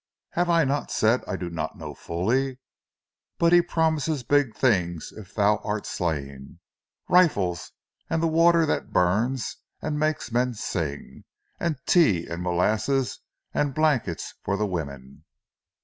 [0.31, 2.57] "Have I not said I do not know fully?
[3.37, 6.59] But he promises big things if thou are slain:
[7.07, 7.71] rifles
[8.09, 11.25] and the water that burns and makes men sing,
[11.59, 13.19] and tea and molasses,
[13.53, 15.25] and blankets for the women."